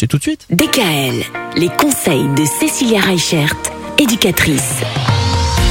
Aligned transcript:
C'est 0.00 0.06
tout 0.06 0.16
de 0.16 0.22
suite. 0.22 0.46
DKL, 0.48 1.22
les 1.56 1.68
conseils 1.68 2.26
de 2.34 2.46
Cécilia 2.46 3.00
Reichert, 3.00 3.54
éducatrice. 3.98 4.80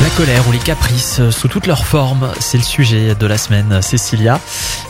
La 0.04 0.10
colère 0.12 0.48
ou 0.48 0.52
les 0.52 0.60
caprices 0.60 1.18
euh, 1.20 1.32
sous 1.32 1.48
toutes 1.48 1.66
leurs 1.66 1.84
formes, 1.84 2.32
c'est 2.40 2.60
le 2.60 2.64
sujet 2.64 3.16
de 3.16 3.26
la 3.26 3.40
semaine, 3.40 3.82
Cécilia. 3.82 4.40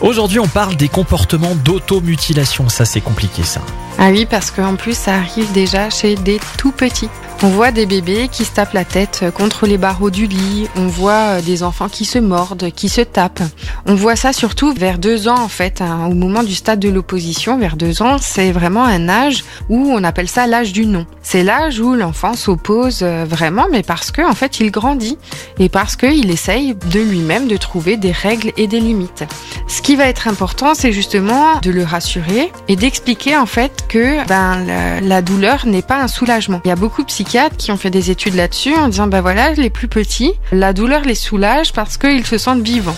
Aujourd'hui, 0.01 0.39
on 0.39 0.49
parle 0.49 0.75
des 0.75 0.89
comportements 0.89 1.55
d'automutilation. 1.55 2.67
Ça, 2.67 2.83
c'est 2.83 2.99
compliqué, 2.99 3.43
ça. 3.43 3.61
Ah 3.97 4.09
oui, 4.09 4.27
parce 4.29 4.51
qu'en 4.51 4.75
plus, 4.75 4.97
ça 4.97 5.15
arrive 5.15 5.49
déjà 5.53 5.89
chez 5.89 6.15
des 6.15 6.41
tout 6.57 6.73
petits. 6.73 7.09
On 7.41 7.47
voit 7.47 7.71
des 7.71 7.85
bébés 7.85 8.27
qui 8.29 8.43
se 8.43 8.51
tapent 8.51 8.73
la 8.73 8.83
tête 8.83 9.23
contre 9.33 9.65
les 9.65 9.77
barreaux 9.77 10.09
du 10.09 10.27
lit. 10.27 10.67
On 10.75 10.87
voit 10.87 11.37
euh, 11.37 11.41
des 11.41 11.63
enfants 11.63 11.87
qui 11.87 12.03
se 12.03 12.19
mordent, 12.19 12.69
qui 12.69 12.89
se 12.89 12.99
tapent. 12.99 13.43
On 13.85 13.95
voit 13.95 14.17
ça 14.17 14.33
surtout 14.33 14.73
vers 14.73 14.97
deux 14.97 15.29
ans, 15.29 15.39
en 15.39 15.47
fait, 15.47 15.79
hein, 15.79 16.07
au 16.11 16.15
moment 16.15 16.43
du 16.43 16.53
stade 16.53 16.81
de 16.81 16.89
l'opposition. 16.89 17.57
Vers 17.57 17.77
deux 17.77 18.01
ans, 18.01 18.17
c'est 18.19 18.51
vraiment 18.51 18.83
un 18.83 19.07
âge 19.07 19.45
où 19.69 19.89
on 19.89 20.03
appelle 20.03 20.27
ça 20.27 20.47
l'âge 20.47 20.73
du 20.73 20.85
non. 20.85 21.05
C'est 21.21 21.43
l'âge 21.43 21.79
où 21.79 21.93
l'enfant 21.93 22.33
s'oppose 22.33 22.99
euh, 23.03 23.23
vraiment, 23.23 23.67
mais 23.71 23.83
parce 23.83 24.11
que, 24.11 24.21
en 24.21 24.35
fait, 24.35 24.59
il 24.59 24.69
grandit 24.69 25.17
et 25.59 25.69
parce 25.69 25.95
qu'il 25.95 26.29
essaye 26.29 26.75
de 26.91 26.99
lui-même 26.99 27.47
de 27.47 27.55
trouver 27.55 27.95
des 27.95 28.11
règles 28.11 28.51
et 28.57 28.67
des 28.67 28.81
limites. 28.81 29.23
Ce 29.69 29.81
qui 29.81 29.95
va 29.95 30.07
être 30.07 30.27
important, 30.27 30.73
c'est 30.73 30.91
justement 30.91 31.59
de 31.61 31.71
le 31.71 31.83
rassurer 31.83 32.51
et 32.67 32.75
d'expliquer, 32.75 33.37
en 33.37 33.45
fait, 33.45 33.85
que 33.87 34.25
ben, 34.27 34.65
la, 35.01 35.21
douleur 35.21 35.65
n'est 35.65 35.83
pas 35.83 36.01
un 36.01 36.07
soulagement. 36.09 36.59
Il 36.65 36.67
y 36.67 36.71
a 36.71 36.75
beaucoup 36.75 37.03
de 37.03 37.11
qui 37.57 37.71
ont 37.71 37.77
fait 37.77 37.91
des 37.91 38.09
études 38.09 38.33
là-dessus 38.33 38.73
en 38.75 38.87
disant 38.87 39.05
bah 39.05 39.21
voilà 39.21 39.51
les 39.53 39.69
plus 39.69 39.87
petits, 39.87 40.33
la 40.51 40.73
douleur 40.73 41.01
les 41.01 41.13
soulage 41.13 41.73
parce 41.73 41.97
qu'ils 41.97 42.25
se 42.25 42.39
sentent 42.39 42.63
vivants. 42.63 42.95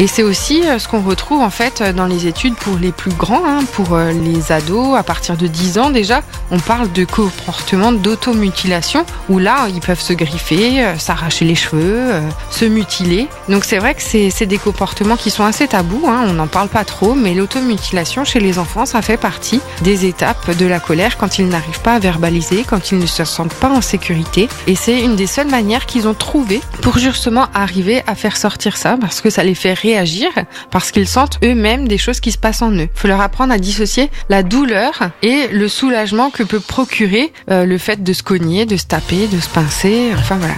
Et 0.00 0.06
c'est 0.06 0.22
aussi 0.22 0.62
euh, 0.64 0.78
ce 0.78 0.86
qu'on 0.86 1.02
retrouve 1.02 1.40
en 1.40 1.50
fait 1.50 1.82
dans 1.82 2.06
les 2.06 2.28
études 2.28 2.54
pour 2.54 2.78
les 2.78 2.92
plus 2.92 3.10
grands, 3.10 3.42
hein, 3.44 3.64
pour 3.72 3.94
euh, 3.94 4.12
les 4.12 4.52
ados 4.52 4.96
à 4.96 5.02
partir 5.02 5.36
de 5.36 5.48
10 5.48 5.78
ans 5.78 5.90
déjà. 5.90 6.22
On 6.52 6.60
parle 6.60 6.92
de 6.92 7.04
comportement 7.04 7.90
d'automutilation 7.90 9.04
où 9.28 9.40
là 9.40 9.66
ils 9.68 9.80
peuvent 9.80 10.00
se 10.00 10.12
griffer, 10.12 10.84
euh, 10.84 10.96
s'arracher 10.98 11.44
les 11.44 11.56
cheveux, 11.56 12.12
se 12.52 12.64
mutiler. 12.64 13.26
Donc 13.48 13.64
c'est 13.64 13.78
vrai 13.78 13.96
que 13.96 14.02
c'est 14.02 14.46
des 14.46 14.58
comportements 14.58 15.16
qui 15.16 15.30
sont 15.30 15.42
assez 15.42 15.66
tabous, 15.66 16.04
hein, 16.06 16.26
on 16.28 16.34
n'en 16.34 16.46
parle 16.46 16.68
pas 16.68 16.84
trop, 16.84 17.14
mais 17.14 17.34
l'automutilation 17.34 18.24
chez 18.24 18.38
les 18.38 18.60
enfants 18.60 18.86
ça 18.86 19.02
fait 19.02 19.16
partie 19.16 19.60
des 19.82 20.06
étapes 20.06 20.56
de 20.56 20.66
la 20.66 20.78
colère 20.78 21.18
quand 21.18 21.40
ils 21.40 21.48
n'arrivent 21.48 21.80
pas 21.82 21.94
à 21.94 21.98
verbaliser, 21.98 22.64
quand 22.64 22.92
ils 22.92 22.98
ne 22.98 23.06
se 23.06 23.24
sentent 23.24 23.54
pas 23.54 23.68
en 23.68 23.80
sécurité. 23.80 24.48
Et 24.68 24.76
c'est 24.76 25.00
une 25.00 25.16
des 25.16 25.26
seules 25.26 25.50
manières 25.50 25.86
qu'ils 25.86 26.06
ont 26.06 26.14
trouvé 26.14 26.60
pour 26.82 26.98
justement 26.98 27.46
arriver 27.52 28.04
à 28.06 28.14
faire 28.14 28.36
sortir 28.36 28.76
ça 28.76 28.96
parce 28.96 29.20
que 29.20 29.28
ça 29.28 29.42
les 29.42 29.56
fait 29.56 29.72
rire 29.72 29.87
réagir 29.88 30.28
parce 30.70 30.90
qu'ils 30.90 31.08
sentent 31.08 31.38
eux-mêmes 31.42 31.88
des 31.88 31.98
choses 31.98 32.20
qui 32.20 32.32
se 32.32 32.38
passent 32.38 32.62
en 32.62 32.72
eux. 32.72 32.88
Il 32.94 33.00
faut 33.00 33.08
leur 33.08 33.20
apprendre 33.20 33.52
à 33.52 33.58
dissocier 33.58 34.10
la 34.28 34.42
douleur 34.42 35.10
et 35.22 35.48
le 35.48 35.68
soulagement 35.68 36.30
que 36.30 36.42
peut 36.42 36.60
procurer 36.60 37.32
euh, 37.50 37.64
le 37.64 37.78
fait 37.78 38.02
de 38.02 38.12
se 38.12 38.22
cogner, 38.22 38.66
de 38.66 38.76
se 38.76 38.86
taper, 38.86 39.26
de 39.26 39.40
se 39.40 39.48
pincer, 39.48 40.10
enfin 40.14 40.36
voilà. 40.36 40.54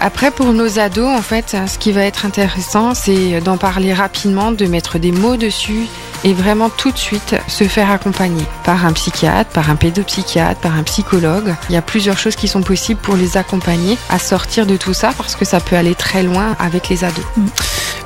Après 0.00 0.30
pour 0.30 0.52
nos 0.52 0.78
ados, 0.78 1.08
en 1.08 1.22
fait, 1.22 1.56
ce 1.66 1.78
qui 1.78 1.92
va 1.92 2.02
être 2.02 2.26
intéressant, 2.26 2.94
c'est 2.94 3.40
d'en 3.40 3.56
parler 3.56 3.92
rapidement, 3.92 4.50
de 4.52 4.66
mettre 4.66 4.98
des 4.98 5.12
mots 5.12 5.36
dessus 5.36 5.86
et 6.24 6.32
vraiment 6.32 6.70
tout 6.70 6.90
de 6.90 6.96
suite 6.98 7.36
se 7.48 7.64
faire 7.64 7.90
accompagner 7.90 8.44
par 8.64 8.86
un 8.86 8.92
psychiatre, 8.92 9.50
par 9.50 9.70
un 9.70 9.76
pédopsychiatre, 9.76 10.60
par 10.60 10.74
un 10.74 10.82
psychologue. 10.82 11.54
Il 11.68 11.74
y 11.74 11.78
a 11.78 11.82
plusieurs 11.82 12.18
choses 12.18 12.34
qui 12.34 12.48
sont 12.48 12.62
possibles 12.62 13.00
pour 13.00 13.16
les 13.16 13.36
accompagner 13.36 13.98
à 14.08 14.18
sortir 14.18 14.66
de 14.66 14.76
tout 14.76 14.94
ça 14.94 15.12
parce 15.16 15.36
que 15.36 15.44
ça 15.44 15.60
peut 15.60 15.76
aller 15.76 15.94
très 15.94 16.22
loin 16.22 16.56
avec 16.58 16.88
les 16.88 17.04
ados. 17.04 17.24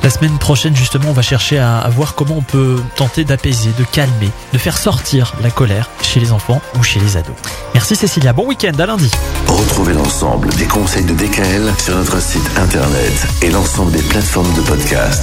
La 0.03 0.11
semaine 0.11 0.39
prochaine, 0.39 0.77
justement, 0.77 1.11
on 1.11 1.13
va 1.13 1.23
chercher 1.23 1.59
à, 1.59 1.89
voir 1.91 2.15
comment 2.15 2.37
on 2.37 2.43
peut 2.43 2.77
tenter 2.97 3.25
d'apaiser, 3.25 3.71
de 3.79 3.85
calmer, 3.85 4.31
de 4.53 4.59
faire 4.59 4.79
sortir 4.79 5.35
la 5.43 5.51
colère 5.51 5.91
chez 6.03 6.21
les 6.21 6.33
enfants 6.33 6.61
ou 6.79 6.83
chez 6.83 7.01
les 7.01 7.17
ados. 7.17 7.35
Merci 7.75 7.97
Cécilia, 7.97 8.33
bon 8.33 8.47
week-end, 8.47 8.73
à 8.79 8.87
lundi. 8.87 9.11
Retrouvez 9.47 9.95
l'ensemble 9.95 10.49
des 10.55 10.67
conseils 10.67 11.05
de 11.05 11.15
DKL 11.15 11.73
sur 11.79 11.97
notre 11.97 12.21
site 12.21 12.49
internet 12.57 13.27
et 13.43 13.51
l'ensemble 13.51 13.93
des 13.93 14.03
plateformes 14.03 14.53
de 14.55 14.61
podcast. 14.63 15.17